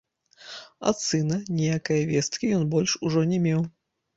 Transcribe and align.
Ад 0.91 0.97
сына 1.09 1.37
ніякае 1.59 1.99
весткі 2.13 2.51
ён 2.59 2.67
больш 2.75 2.99
ужо 3.11 3.21
не 3.35 3.39
меў. 3.49 3.61